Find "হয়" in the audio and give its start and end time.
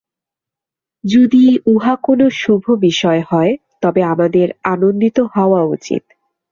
3.31-3.53